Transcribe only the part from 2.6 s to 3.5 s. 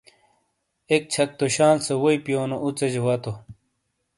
اوژے جہ واتو۔